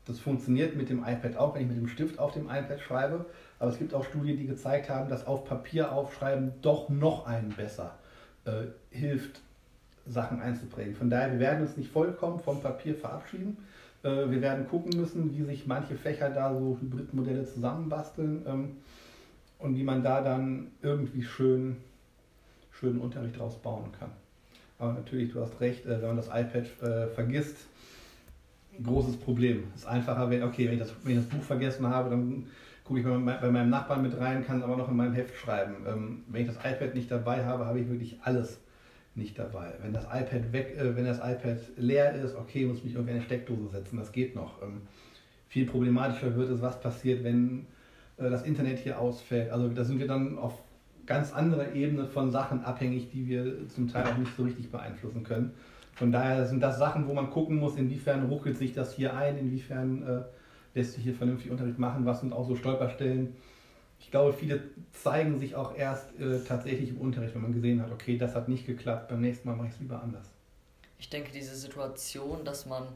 [0.06, 3.26] Das funktioniert mit dem iPad auch, wenn ich mit dem Stift auf dem iPad schreibe,
[3.60, 7.50] Aber es gibt auch Studien, die gezeigt haben, dass auf Papier aufschreiben doch noch einen
[7.50, 7.96] besser
[8.44, 9.42] äh, hilft,
[10.08, 10.94] Sachen einzuprägen.
[10.94, 13.58] Von daher, wir werden uns nicht vollkommen vom Papier verabschieden.
[14.02, 18.76] Äh, wir werden gucken müssen, wie sich manche Fächer da so Hybridmodelle zusammenbasteln ähm,
[19.58, 21.76] und wie man da dann irgendwie schön,
[22.70, 24.10] schönen Unterricht draus bauen kann.
[24.78, 27.56] Aber natürlich, du hast recht, äh, wenn man das iPad äh, vergisst,
[28.82, 29.64] großes Problem.
[29.74, 32.46] Es ist einfacher, wenn, okay, wenn ich, das, wenn ich das Buch vergessen habe, dann
[32.84, 35.84] gucke ich bei, meinem Nachbarn mit rein, kann es aber noch in meinem Heft schreiben.
[35.86, 38.60] Ähm, wenn ich das iPad nicht dabei habe, habe ich wirklich alles
[39.18, 39.74] nicht dabei.
[39.82, 43.14] Wenn das iPad weg, äh, wenn das iPad leer ist, okay, muss ich mich irgendwie
[43.14, 44.62] eine Steckdose setzen, das geht noch.
[44.62, 44.82] Ähm,
[45.48, 47.66] viel problematischer wird es, was passiert, wenn
[48.16, 49.50] äh, das Internet hier ausfällt.
[49.50, 50.62] Also da sind wir dann auf
[51.06, 55.24] ganz anderer Ebene von Sachen abhängig, die wir zum Teil auch nicht so richtig beeinflussen
[55.24, 55.52] können.
[55.94, 59.36] Von daher sind das Sachen, wo man gucken muss, inwiefern ruckelt sich das hier ein,
[59.36, 60.20] inwiefern äh,
[60.78, 63.34] lässt sich hier vernünftig Unterricht machen, was sind auch so Stolperstellen.
[64.00, 67.90] Ich glaube, viele zeigen sich auch erst äh, tatsächlich im Unterricht, wenn man gesehen hat,
[67.90, 70.26] okay, das hat nicht geklappt, beim nächsten Mal mache ich es lieber anders.
[70.98, 72.88] Ich denke, diese Situation, dass man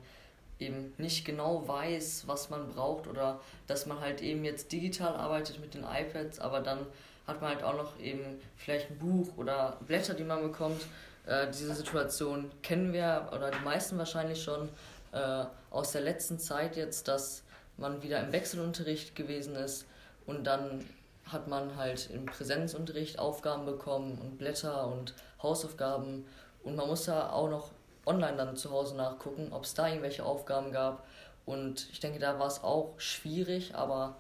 [0.59, 5.61] eben nicht genau weiß, was man braucht oder dass man halt eben jetzt digital arbeitet
[5.61, 6.79] mit den iPads, aber dann
[7.27, 8.23] hat man halt auch noch eben
[8.57, 10.87] vielleicht ein Buch oder Blätter, die man bekommt.
[11.27, 14.69] Äh, diese Situation kennen wir oder die meisten wahrscheinlich schon
[15.13, 17.45] äh, aus der letzten Zeit jetzt, dass
[17.77, 19.87] man wieder im Wechselunterricht gewesen ist
[20.27, 20.85] und dann
[21.27, 26.27] hat man halt im Präsenzunterricht Aufgaben bekommen und Blätter und Hausaufgaben
[26.63, 27.71] und man muss da auch noch
[28.07, 31.07] online dann zu Hause nachgucken, ob es da irgendwelche Aufgaben gab
[31.47, 34.17] und ich denke, da war es auch schwierig, aber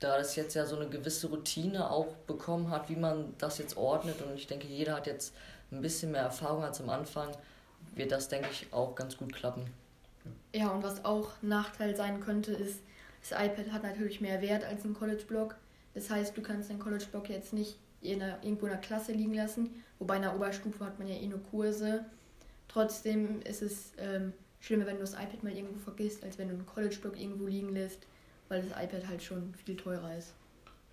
[0.00, 3.76] da das jetzt ja so eine gewisse Routine auch bekommen hat, wie man das jetzt
[3.76, 5.34] ordnet und ich denke, jeder hat jetzt
[5.70, 7.30] ein bisschen mehr Erfahrung als am Anfang,
[7.94, 9.66] wird das, denke ich, auch ganz gut klappen.
[10.54, 12.80] Ja, und was auch Nachteil sein könnte, ist,
[13.20, 15.56] das iPad hat natürlich mehr Wert als ein College-Block.
[15.94, 19.34] Das heißt, du kannst deinen College-Block jetzt nicht in einer, irgendwo in der Klasse liegen
[19.34, 22.04] lassen, wobei in der Oberstufe hat man ja eh nur Kurse.
[22.68, 26.54] Trotzdem ist es ähm, schlimmer, wenn du das iPad mal irgendwo vergisst, als wenn du
[26.54, 28.06] einen College-Block irgendwo liegen lässt,
[28.48, 30.34] weil das iPad halt schon viel teurer ist.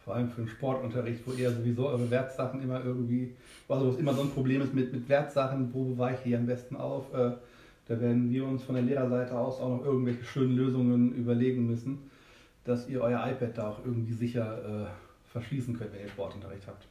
[0.03, 3.33] Vor allem für den Sportunterricht, wo ihr sowieso eure Wertsachen immer irgendwie,
[3.67, 6.75] also was immer so ein Problem ist mit, mit Wertsachen, wo bewahre ich am besten
[6.75, 7.11] auf?
[7.13, 7.31] Äh,
[7.87, 12.09] da werden wir uns von der Lehrerseite aus auch noch irgendwelche schönen Lösungen überlegen müssen,
[12.65, 14.87] dass ihr euer iPad da auch irgendwie sicher äh,
[15.31, 16.87] verschließen könnt, wenn ihr Sportunterricht habt.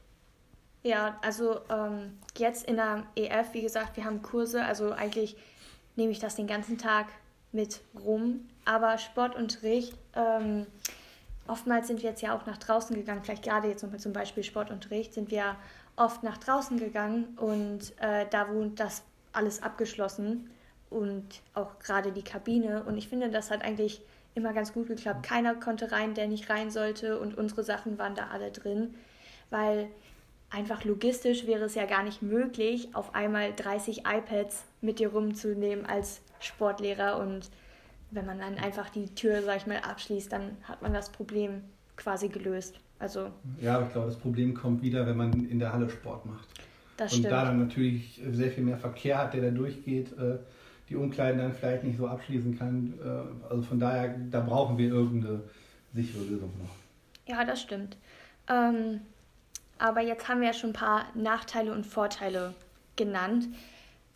[0.82, 5.36] Ja, also ähm, jetzt in der EF, wie gesagt, wir haben Kurse, also eigentlich
[5.96, 7.06] nehme ich das den ganzen Tag
[7.52, 8.48] mit rum.
[8.64, 10.66] Aber Sportunterricht, ähm,
[11.46, 14.42] oftmals sind wir jetzt ja auch nach draußen gegangen, vielleicht gerade jetzt nochmal zum Beispiel
[14.42, 15.56] Sportunterricht, sind wir
[15.96, 20.50] oft nach draußen gegangen und äh, da wohnt das alles abgeschlossen
[20.90, 22.84] und auch gerade die Kabine.
[22.84, 24.02] Und ich finde, das hat eigentlich
[24.34, 25.24] immer ganz gut geklappt.
[25.24, 28.94] Keiner konnte rein, der nicht rein sollte und unsere Sachen waren da alle drin,
[29.50, 29.88] weil
[30.50, 35.86] einfach logistisch wäre es ja gar nicht möglich, auf einmal 30 iPads mit dir rumzunehmen
[35.86, 37.50] als Sportlehrer und
[38.10, 41.62] wenn man dann einfach die Tür, sag ich mal, abschließt, dann hat man das Problem
[41.96, 42.78] quasi gelöst.
[42.98, 46.26] Also ja, aber ich glaube, das Problem kommt wieder, wenn man in der Halle Sport
[46.26, 46.48] macht.
[46.96, 47.32] Das und stimmt.
[47.32, 50.38] da dann natürlich sehr viel mehr Verkehr hat, der da durchgeht, äh,
[50.88, 52.94] die Umkleiden dann vielleicht nicht so abschließen kann.
[53.02, 55.42] Äh, also von daher, da brauchen wir irgendeine
[55.94, 56.74] sichere Lösung noch.
[57.26, 57.96] Ja, das stimmt.
[58.48, 59.00] Ähm,
[59.78, 62.54] aber jetzt haben wir ja schon ein paar Nachteile und Vorteile
[62.96, 63.48] genannt.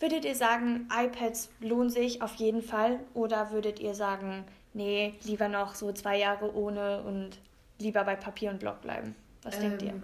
[0.01, 5.49] Würdet ihr sagen, iPads lohnen sich auf jeden Fall oder würdet ihr sagen, nee, lieber
[5.49, 7.39] noch so zwei Jahre ohne und
[7.81, 9.15] lieber bei Papier und Block bleiben?
[9.43, 10.03] Was ähm, denkt ihr?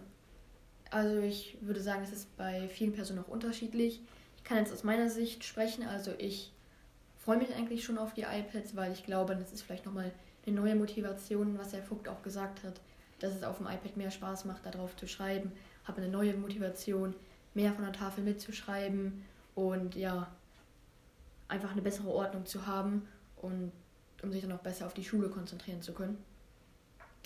[0.90, 4.00] Also ich würde sagen, es ist bei vielen Personen auch unterschiedlich.
[4.36, 5.86] Ich kann jetzt aus meiner Sicht sprechen.
[5.86, 6.52] Also ich
[7.24, 10.12] freue mich eigentlich schon auf die iPads, weil ich glaube, das ist vielleicht nochmal
[10.46, 12.80] eine neue Motivation, was Herr Vogt auch gesagt hat,
[13.18, 15.52] dass es auf dem iPad mehr Spaß macht, darauf zu schreiben.
[15.84, 17.14] Habe eine neue Motivation,
[17.54, 20.30] mehr von der Tafel mitzuschreiben und ja,
[21.48, 23.72] einfach eine bessere Ordnung zu haben und
[24.22, 26.22] um sich dann auch besser auf die Schule konzentrieren zu können.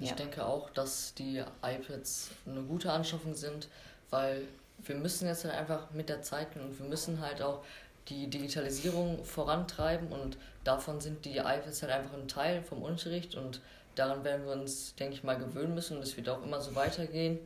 [0.01, 0.15] Ich ja.
[0.15, 3.69] denke auch, dass die iPads eine gute Anschaffung sind,
[4.11, 4.47] weil
[4.79, 7.65] wir müssen jetzt halt einfach mit der Zeit gehen und wir müssen halt auch
[8.09, 13.61] die Digitalisierung vorantreiben und davon sind die iPads halt einfach ein Teil vom Unterricht und
[13.95, 16.75] daran werden wir uns, denke ich mal, gewöhnen müssen und es wird auch immer so
[16.75, 17.39] weitergehen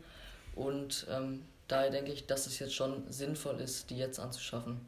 [0.55, 4.81] und ähm, daher denke ich, dass es jetzt schon sinnvoll ist, die jetzt anzuschaffen.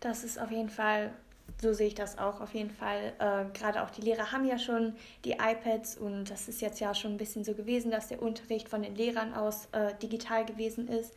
[0.00, 1.12] Das ist auf jeden Fall,
[1.60, 3.14] so sehe ich das auch auf jeden Fall.
[3.18, 6.94] Äh, Gerade auch die Lehrer haben ja schon die iPads und das ist jetzt ja
[6.94, 10.88] schon ein bisschen so gewesen, dass der Unterricht von den Lehrern aus äh, digital gewesen
[10.88, 11.14] ist.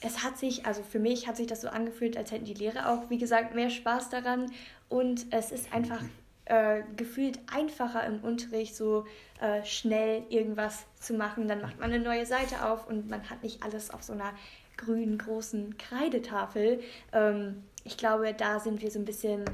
[0.00, 2.90] Es hat sich, also für mich hat sich das so angefühlt, als hätten die Lehrer
[2.90, 4.52] auch, wie gesagt, mehr Spaß daran
[4.88, 6.02] und es ist einfach
[6.44, 9.04] äh, gefühlt einfacher im Unterricht, so
[9.40, 11.46] äh, schnell irgendwas zu machen.
[11.48, 14.32] Dann macht man eine neue Seite auf und man hat nicht alles auf so einer
[14.76, 16.80] grünen großen Kreidetafel.
[17.12, 19.44] Ähm, ich glaube, da sind wir so ein bisschen,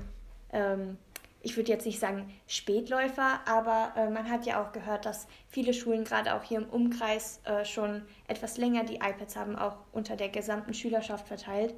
[0.52, 0.98] ähm,
[1.44, 5.74] ich würde jetzt nicht sagen Spätläufer, aber äh, man hat ja auch gehört, dass viele
[5.74, 10.16] Schulen, gerade auch hier im Umkreis, äh, schon etwas länger die iPads haben, auch unter
[10.16, 11.74] der gesamten Schülerschaft verteilt.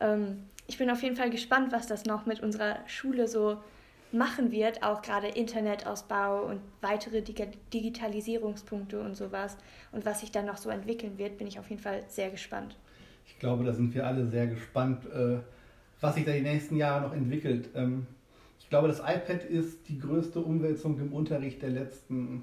[0.00, 3.58] Ähm, ich bin auf jeden Fall gespannt, was das noch mit unserer Schule so
[4.10, 9.56] machen wird, auch gerade Internetausbau und weitere Digitalisierungspunkte und sowas
[9.92, 12.76] und was sich dann noch so entwickeln wird, bin ich auf jeden Fall sehr gespannt.
[13.26, 15.38] Ich glaube, da sind wir alle sehr gespannt, äh,
[16.00, 17.68] was sich da die nächsten Jahre noch entwickelt.
[17.74, 18.06] Ähm,
[18.70, 22.42] ich glaube, das iPad ist die größte Umwälzung im Unterricht der letzten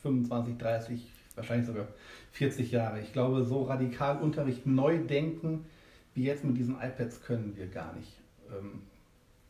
[0.00, 1.86] 25, 30, wahrscheinlich sogar
[2.32, 2.98] 40 Jahre.
[3.00, 5.66] Ich glaube, so radikal Unterricht neu denken
[6.14, 8.10] wie jetzt mit diesen iPads können wir gar nicht.
[8.48, 8.80] Ähm,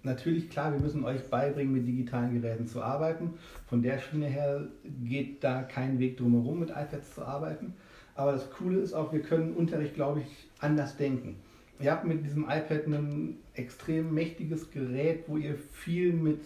[0.03, 3.35] natürlich, klar, wir müssen euch beibringen, mit digitalen Geräten zu arbeiten.
[3.69, 4.67] Von der Schiene her
[5.05, 7.75] geht da kein Weg drumherum, mit iPads zu arbeiten.
[8.17, 11.37] Aber das Coole ist auch, wir können Unterricht, glaube ich, anders denken.
[11.79, 16.41] Ihr habt mit diesem iPad ein extrem mächtiges Gerät, wo ihr viel mit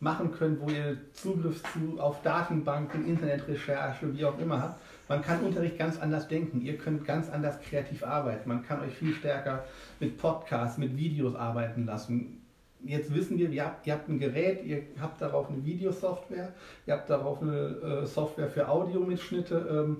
[0.00, 4.80] machen könnt, wo ihr Zugriff zu, auf Datenbanken, Internetrecherche, wie auch immer habt.
[5.08, 6.60] Man kann Unterricht ganz anders denken.
[6.60, 8.48] Ihr könnt ganz anders kreativ arbeiten.
[8.48, 9.64] Man kann euch viel stärker
[9.98, 12.42] mit Podcasts, mit Videos arbeiten lassen.
[12.84, 16.52] Jetzt wissen wir, ihr habt, ihr habt ein Gerät, ihr habt darauf eine Videosoftware,
[16.86, 19.66] ihr habt darauf eine äh, Software für Audiomitschnitte.
[19.68, 19.96] Ähm,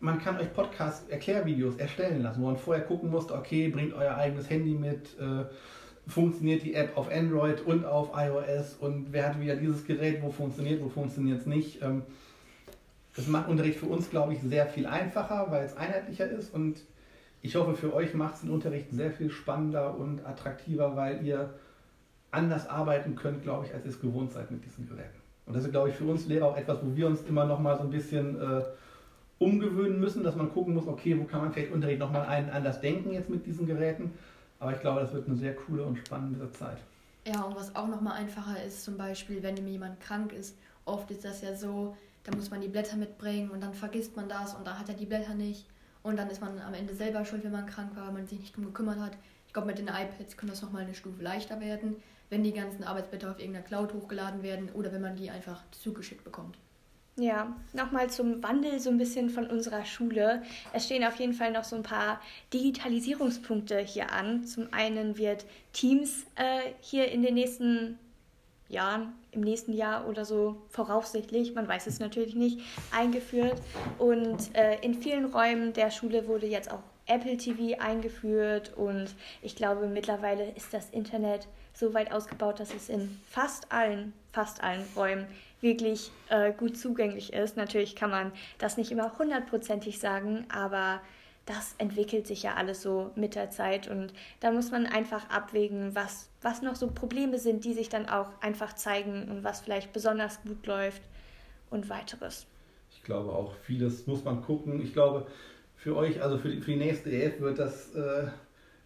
[0.00, 4.48] man kann euch Podcast-Erklärvideos erstellen lassen, wo man vorher gucken muss, okay, bringt euer eigenes
[4.48, 5.44] Handy mit, äh,
[6.08, 10.30] funktioniert die App auf Android und auf iOS und wer hat wieder dieses Gerät, wo
[10.30, 11.82] funktioniert, wo funktioniert es nicht.
[11.82, 12.02] Ähm,
[13.14, 16.80] das macht Unterricht für uns, glaube ich, sehr viel einfacher, weil es einheitlicher ist und
[17.42, 21.50] ich hoffe, für euch macht es den Unterricht sehr viel spannender und attraktiver, weil ihr
[22.30, 25.18] anders arbeiten könnt, glaube ich, als ihr es gewohnt seid mit diesen Geräten.
[25.46, 27.58] Und das ist, glaube ich, für uns Lehrer auch etwas, wo wir uns immer noch
[27.58, 28.62] mal so ein bisschen äh,
[29.40, 32.80] umgewöhnen müssen, dass man gucken muss, okay, wo kann man vielleicht Unterricht nochmal einen anders
[32.80, 34.12] denken jetzt mit diesen Geräten.
[34.58, 36.76] Aber ich glaube, das wird eine sehr coole und spannende Zeit.
[37.26, 41.24] Ja, und was auch nochmal einfacher ist, zum Beispiel, wenn jemand krank ist, oft ist
[41.24, 44.66] das ja so, da muss man die Blätter mitbringen und dann vergisst man das und
[44.66, 45.66] dann hat er die Blätter nicht.
[46.02, 48.40] Und dann ist man am Ende selber schuld, wenn man krank war, weil man sich
[48.40, 49.16] nicht drum gekümmert hat.
[49.46, 51.96] Ich glaube, mit den iPads könnte das nochmal eine Stufe leichter werden,
[52.28, 56.24] wenn die ganzen Arbeitsblätter auf irgendeiner Cloud hochgeladen werden oder wenn man die einfach zugeschickt
[56.24, 56.58] bekommt.
[57.20, 60.42] Ja, nochmal zum Wandel so ein bisschen von unserer Schule.
[60.72, 62.18] Es stehen auf jeden Fall noch so ein paar
[62.54, 64.44] Digitalisierungspunkte hier an.
[64.44, 67.98] Zum einen wird Teams äh, hier in den nächsten
[68.70, 73.60] Jahren, im nächsten Jahr oder so voraussichtlich, man weiß es natürlich nicht, eingeführt.
[73.98, 79.56] Und äh, in vielen Räumen der Schule wurde jetzt auch Apple TV eingeführt und ich
[79.56, 84.84] glaube mittlerweile ist das Internet so weit ausgebaut, dass es in fast allen, fast allen
[84.94, 85.26] Räumen
[85.60, 87.56] wirklich äh, gut zugänglich ist.
[87.56, 91.00] Natürlich kann man das nicht immer hundertprozentig sagen, aber
[91.46, 95.94] das entwickelt sich ja alles so mit der Zeit und da muss man einfach abwägen,
[95.94, 99.92] was, was noch so Probleme sind, die sich dann auch einfach zeigen und was vielleicht
[99.92, 101.02] besonders gut läuft
[101.70, 102.46] und weiteres.
[102.92, 104.80] Ich glaube auch, vieles muss man gucken.
[104.82, 105.26] Ich glaube,
[105.74, 108.28] für euch, also für die, für die nächste EF wird das äh,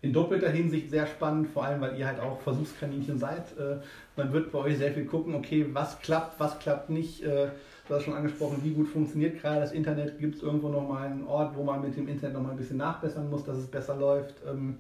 [0.04, 3.56] in doppelter Hinsicht sehr spannend, vor allem weil ihr halt auch Versuchskaninchen seid.
[3.58, 3.76] Äh,
[4.16, 7.22] man wird bei euch sehr viel gucken, okay, was klappt, was klappt nicht.
[7.22, 7.48] Äh,
[7.88, 10.18] du hast schon angesprochen, wie gut funktioniert gerade das Internet.
[10.18, 13.30] Gibt es irgendwo nochmal einen Ort, wo man mit dem Internet nochmal ein bisschen nachbessern
[13.30, 14.34] muss, dass es besser läuft?
[14.46, 14.76] Ähm,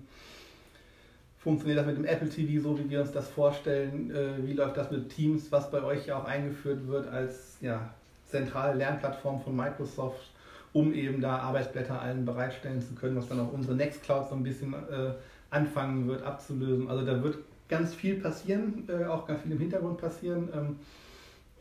[1.38, 4.10] funktioniert das mit dem Apple TV so, wie wir uns das vorstellen?
[4.10, 7.94] Äh, wie läuft das mit Teams, was bei euch ja auch eingeführt wird als ja,
[8.26, 10.33] zentrale Lernplattform von Microsoft?
[10.74, 14.42] Um eben da Arbeitsblätter allen bereitstellen zu können, was dann auch unsere Nextcloud so ein
[14.42, 15.12] bisschen äh,
[15.48, 16.90] anfangen wird abzulösen.
[16.90, 20.48] Also da wird ganz viel passieren, äh, auch ganz viel im Hintergrund passieren.
[20.52, 20.76] Ähm,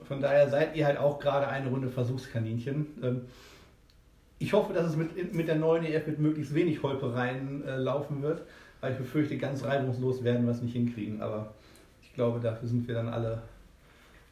[0.04, 2.88] von daher seid ihr halt auch gerade eine Runde Versuchskaninchen.
[3.04, 3.22] Ähm,
[4.40, 8.24] ich hoffe, dass es mit, mit der neuen EF mit möglichst wenig Holpereien äh, laufen
[8.24, 8.42] wird,
[8.82, 11.22] weil ich befürchte, ganz reibungslos werden wir es nicht hinkriegen.
[11.22, 11.54] Aber
[12.02, 13.44] ich glaube, dafür sind wir dann alle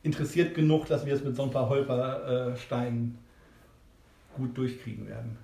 [0.02, 3.20] interessiert genug, dass wir es mit so ein paar Holpersteinen
[4.36, 5.38] gut durchkriegen werden.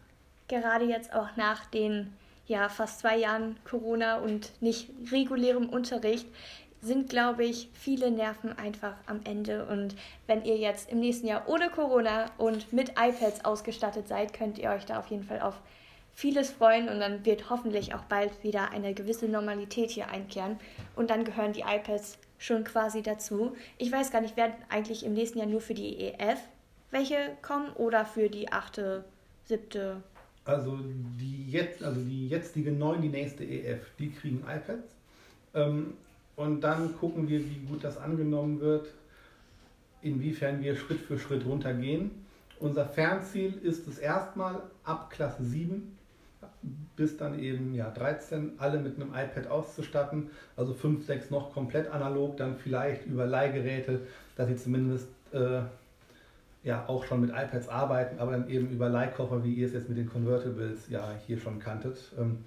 [0.47, 2.13] Gerade jetzt auch nach den
[2.47, 6.27] ja, fast zwei Jahren Corona und nicht regulärem Unterricht
[6.81, 9.65] sind, glaube ich, viele Nerven einfach am Ende.
[9.65, 9.95] Und
[10.27, 14.69] wenn ihr jetzt im nächsten Jahr ohne Corona und mit iPads ausgestattet seid, könnt ihr
[14.69, 15.59] euch da auf jeden Fall auf
[16.13, 20.57] vieles freuen und dann wird hoffentlich auch bald wieder eine gewisse Normalität hier einkehren.
[20.95, 23.55] Und dann gehören die iPads schon quasi dazu.
[23.77, 26.39] Ich weiß gar nicht, werden eigentlich im nächsten Jahr nur für die EF
[26.91, 29.03] welche kommen oder für die achte,
[29.45, 30.01] siebte?
[30.45, 30.77] Also
[31.19, 34.95] die jetzt, also die jetzige neun, die nächste EF, die kriegen iPads.
[35.53, 35.93] Ähm,
[36.35, 38.87] und dann gucken wir, wie gut das angenommen wird,
[40.01, 42.11] inwiefern wir Schritt für Schritt runtergehen.
[42.59, 45.97] Unser Fernziel ist es erstmal ab Klasse 7
[46.95, 51.89] bis dann eben ja, 13 alle mit einem iPad auszustatten, also 5, 6 noch komplett
[51.91, 54.01] analog, dann vielleicht über Leihgeräte,
[54.35, 55.61] dass sie zumindest äh,
[56.67, 59.89] ja auch schon mit iPads arbeiten, aber dann eben über Leihkoffer, wie ihr es jetzt
[59.89, 61.97] mit den Convertibles ja hier schon kanntet.
[62.19, 62.39] Ähm,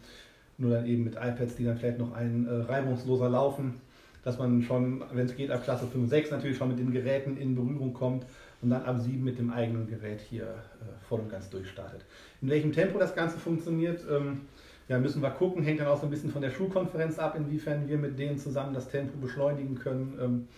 [0.58, 3.80] nur dann eben mit iPads, die dann vielleicht noch ein äh, reibungsloser laufen,
[4.22, 7.38] dass man schon, wenn es geht, ab Klasse 5, 6 natürlich schon mit den Geräten
[7.38, 8.26] in Berührung kommt
[8.60, 12.04] und dann ab 7 mit dem eigenen Gerät hier äh, voll und ganz durchstartet.
[12.42, 14.42] In welchem Tempo das Ganze funktioniert, ähm,
[14.88, 17.88] ja, müssen wir gucken, hängt dann auch so ein bisschen von der Schulkonferenz ab, inwiefern
[17.88, 20.18] wir mit denen zusammen das Tempo beschleunigen können.
[20.20, 20.48] Ähm,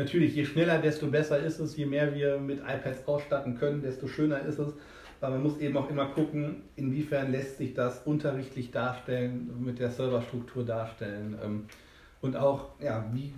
[0.00, 4.08] natürlich, je schneller, desto besser ist es, je mehr wir mit iPads ausstatten können, desto
[4.08, 4.72] schöner ist es.
[5.20, 9.90] Aber man muss eben auch immer gucken, inwiefern lässt sich das unterrichtlich darstellen, mit der
[9.90, 11.38] Serverstruktur darstellen.
[11.44, 11.64] Ähm,
[12.22, 13.34] und auch, ja, wie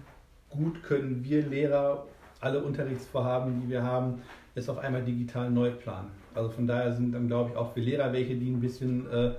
[0.48, 2.06] gut können wir Lehrer
[2.40, 4.22] alle Unterrichtsvorhaben, die wir haben,
[4.54, 6.10] jetzt auf einmal digital neu planen.
[6.34, 9.32] Also von daher sind dann, glaube ich, auch für Lehrer welche, die ein bisschen äh,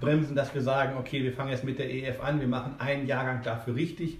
[0.00, 3.06] bremsen, dass wir sagen, okay, wir fangen jetzt mit der EF an, wir machen einen
[3.06, 4.18] Jahrgang dafür richtig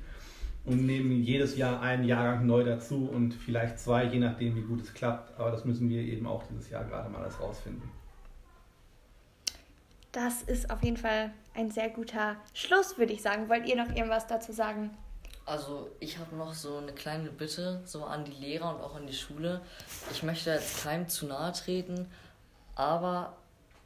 [0.64, 4.82] und nehmen jedes Jahr einen Jahrgang neu dazu und vielleicht zwei, je nachdem, wie gut
[4.82, 5.38] es klappt.
[5.38, 7.88] Aber das müssen wir eben auch dieses Jahr gerade mal alles rausfinden.
[10.12, 13.48] Das ist auf jeden Fall ein sehr guter Schluss, würde ich sagen.
[13.48, 14.90] Wollt ihr noch irgendwas dazu sagen?
[15.46, 19.06] Also ich habe noch so eine kleine Bitte so an die Lehrer und auch an
[19.06, 19.62] die Schule.
[20.10, 22.06] Ich möchte jetzt keinem zu nahe treten,
[22.74, 23.36] aber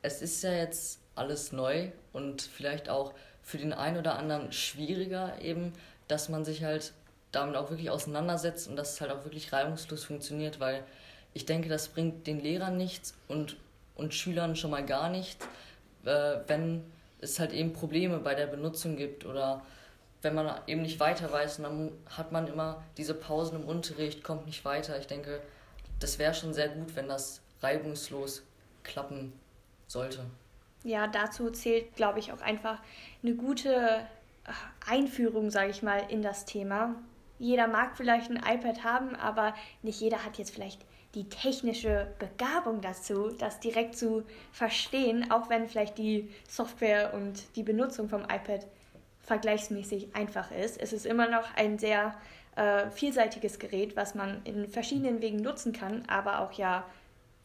[0.03, 5.41] es ist ja jetzt alles neu und vielleicht auch für den einen oder anderen schwieriger
[5.41, 5.73] eben,
[6.09, 6.93] dass man sich halt
[7.33, 10.85] damit auch wirklich auseinandersetzt und dass es halt auch wirklich reibungslos funktioniert, weil
[11.33, 13.57] ich denke, das bringt den Lehrern nichts und,
[13.97, 15.47] und Schülern schon mal gar nichts,
[16.05, 16.85] äh, wenn
[17.21, 19.63] es halt eben Probleme bei der Benutzung gibt oder
[20.23, 24.47] wenn man eben nicht weiter weiß, dann hat man immer diese Pausen im Unterricht, kommt
[24.47, 24.99] nicht weiter.
[24.99, 25.41] Ich denke,
[26.01, 28.43] das wäre schon sehr gut, wenn das reibungslos
[28.83, 29.33] klappen
[29.87, 30.25] sollte.
[30.83, 32.79] Ja, dazu zählt, glaube ich, auch einfach
[33.23, 34.01] eine gute
[34.87, 36.95] Einführung, sage ich mal, in das Thema.
[37.39, 40.83] Jeder mag vielleicht ein iPad haben, aber nicht jeder hat jetzt vielleicht
[41.15, 47.63] die technische Begabung dazu, das direkt zu verstehen, auch wenn vielleicht die Software und die
[47.63, 48.67] Benutzung vom iPad
[49.21, 50.81] vergleichsmäßig einfach ist.
[50.81, 52.15] Es ist immer noch ein sehr
[52.57, 56.85] äh, vielseitiges Gerät, was man in verschiedenen Wegen nutzen kann, aber auch ja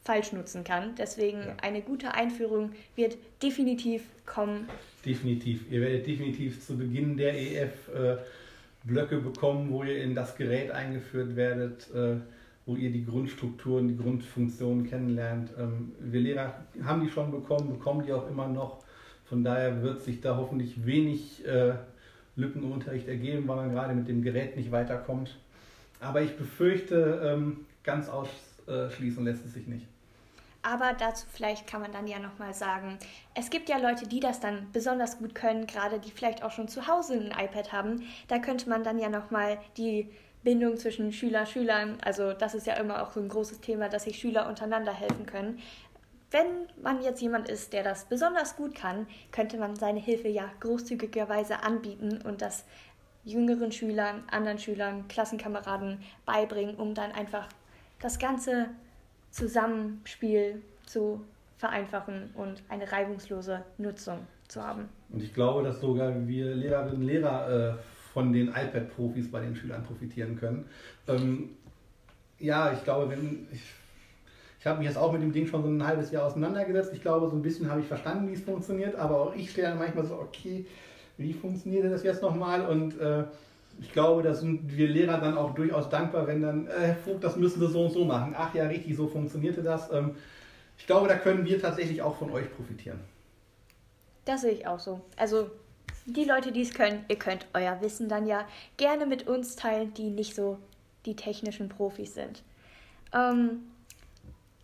[0.02, 0.94] falsch nutzen kann.
[0.96, 1.56] Deswegen ja.
[1.62, 4.68] eine gute Einführung wird definitiv kommen.
[5.04, 5.70] Definitiv.
[5.70, 8.16] Ihr werdet definitiv zu Beginn der EF äh,
[8.84, 12.16] Blöcke bekommen, wo ihr in das Gerät eingeführt werdet, äh,
[12.66, 15.50] wo ihr die Grundstrukturen, die Grundfunktionen kennenlernt.
[15.58, 18.82] Ähm, wir Lehrer haben die schon bekommen, bekommen die auch immer noch.
[19.24, 21.74] Von daher wird sich da hoffentlich wenig äh,
[22.36, 25.36] Lücken im Unterricht ergeben, weil man gerade mit dem Gerät nicht weiterkommt.
[26.00, 28.08] Aber ich befürchte, ähm, ganz
[28.70, 29.86] ausschließen lässt es sich nicht.
[30.62, 32.98] Aber dazu vielleicht kann man dann ja nochmal sagen,
[33.34, 36.68] es gibt ja Leute, die das dann besonders gut können, gerade die vielleicht auch schon
[36.68, 38.02] zu Hause ein iPad haben.
[38.28, 40.10] Da könnte man dann ja nochmal die
[40.42, 44.04] Bindung zwischen Schüler, Schülern, also das ist ja immer auch so ein großes Thema, dass
[44.04, 45.58] sich Schüler untereinander helfen können.
[46.30, 46.46] Wenn
[46.80, 51.62] man jetzt jemand ist, der das besonders gut kann, könnte man seine Hilfe ja großzügigerweise
[51.62, 52.64] anbieten und das
[53.24, 57.48] jüngeren Schülern, anderen Schülern, Klassenkameraden beibringen, um dann einfach
[58.00, 58.66] das ganze
[59.30, 61.24] Zusammenspiel zu
[61.56, 64.88] vereinfachen und eine reibungslose Nutzung zu haben.
[65.10, 67.74] Und ich glaube, dass sogar wir Lehrerinnen und Lehrer äh,
[68.12, 70.64] von den iPad-Profis bei den Schülern profitieren können.
[71.06, 71.50] Ähm,
[72.38, 73.62] ja, ich glaube, wenn ich,
[74.58, 76.92] ich habe mich jetzt auch mit dem Ding schon so ein halbes Jahr auseinandergesetzt.
[76.94, 79.68] Ich glaube, so ein bisschen habe ich verstanden, wie es funktioniert, aber auch ich stehe
[79.68, 80.66] dann manchmal so, okay,
[81.18, 82.66] wie funktioniert das jetzt nochmal?
[82.66, 83.24] Und äh,
[83.80, 87.24] ich glaube, da sind wir Lehrer dann auch durchaus dankbar, wenn dann, äh, Herr Vogt,
[87.24, 88.34] das müssen Sie so und so machen.
[88.36, 89.90] Ach ja, richtig, so funktionierte das.
[89.92, 90.16] Ähm,
[90.78, 93.00] ich glaube, da können wir tatsächlich auch von euch profitieren.
[94.24, 95.00] Das sehe ich auch so.
[95.16, 95.50] Also
[96.06, 99.94] die Leute, die es können, ihr könnt euer Wissen dann ja gerne mit uns teilen,
[99.94, 100.58] die nicht so
[101.06, 102.42] die technischen Profis sind.
[103.12, 103.60] Ähm,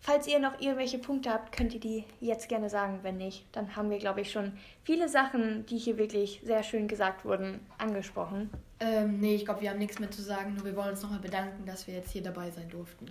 [0.07, 2.99] Falls ihr noch irgendwelche Punkte habt, könnt ihr die jetzt gerne sagen.
[3.01, 4.53] Wenn nicht, dann haben wir, glaube ich, schon
[4.83, 8.49] viele Sachen, die hier wirklich sehr schön gesagt wurden, angesprochen.
[8.79, 10.55] Ähm, nee, ich glaube, wir haben nichts mehr zu sagen.
[10.55, 13.07] Nur wir wollen uns nochmal bedanken, dass wir jetzt hier dabei sein durften.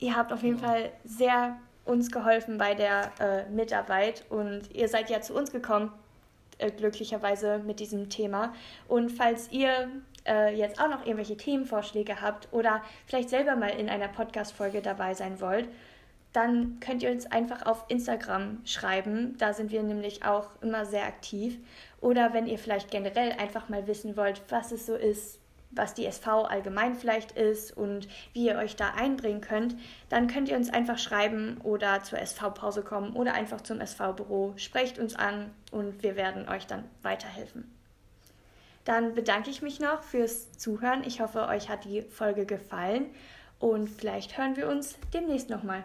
[0.00, 0.66] Ihr habt auf jeden ja.
[0.66, 5.92] Fall sehr uns geholfen bei der äh, Mitarbeit und ihr seid ja zu uns gekommen,
[6.58, 8.54] äh, glücklicherweise mit diesem Thema.
[8.88, 9.90] Und falls ihr
[10.26, 15.14] äh, jetzt auch noch irgendwelche Themenvorschläge habt oder vielleicht selber mal in einer Podcast-Folge dabei
[15.14, 15.68] sein wollt,
[16.34, 19.38] dann könnt ihr uns einfach auf Instagram schreiben.
[19.38, 21.58] Da sind wir nämlich auch immer sehr aktiv.
[22.00, 25.38] Oder wenn ihr vielleicht generell einfach mal wissen wollt, was es so ist,
[25.70, 29.76] was die SV allgemein vielleicht ist und wie ihr euch da einbringen könnt,
[30.08, 34.54] dann könnt ihr uns einfach schreiben oder zur SV-Pause kommen oder einfach zum SV-Büro.
[34.56, 37.72] Sprecht uns an und wir werden euch dann weiterhelfen.
[38.84, 41.04] Dann bedanke ich mich noch fürs Zuhören.
[41.06, 43.06] Ich hoffe, euch hat die Folge gefallen
[43.60, 45.84] und vielleicht hören wir uns demnächst nochmal.